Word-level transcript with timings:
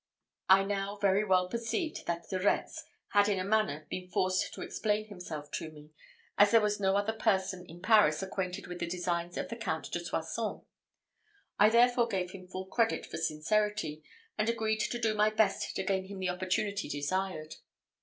I 0.49 0.63
now 0.63 0.95
very 0.95 1.23
well 1.23 1.47
perceived 1.47 2.07
that 2.07 2.27
De 2.27 2.39
Retz 2.39 2.83
had 3.09 3.29
in 3.29 3.37
a 3.37 3.43
manner 3.43 3.85
been 3.87 4.07
forced 4.07 4.51
to 4.55 4.61
explain 4.61 5.05
himself 5.05 5.51
to 5.51 5.69
me, 5.69 5.91
as 6.39 6.49
there 6.49 6.59
was 6.59 6.79
no 6.79 6.95
other 6.95 7.13
person 7.13 7.67
in 7.69 7.83
Paris 7.83 8.23
acquainted 8.23 8.65
with 8.65 8.79
the 8.79 8.87
designs 8.89 9.37
of 9.37 9.49
the 9.49 9.55
Count 9.55 9.91
de 9.91 10.03
Soissons. 10.03 10.63
I 11.59 11.69
therefore 11.69 12.07
gave 12.07 12.31
him 12.31 12.47
full 12.47 12.65
credit 12.65 13.05
for 13.05 13.17
sincerity, 13.17 14.03
and 14.39 14.49
agreed 14.49 14.79
to 14.79 14.99
do 14.99 15.13
my 15.13 15.29
best 15.29 15.75
to 15.75 15.83
gain 15.83 16.05
him 16.05 16.17
the 16.17 16.29
opportunity 16.29 16.89
desired. 16.89 17.57